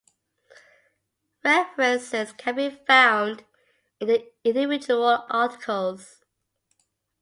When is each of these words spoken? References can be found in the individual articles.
References 1.45 2.31
can 2.33 2.55
be 2.55 2.71
found 2.71 3.43
in 3.99 4.07
the 4.07 4.31
individual 4.43 5.27
articles. 5.29 6.23